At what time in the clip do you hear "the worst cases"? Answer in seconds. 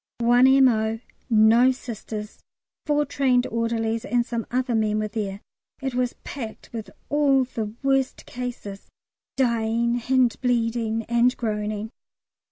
7.43-8.87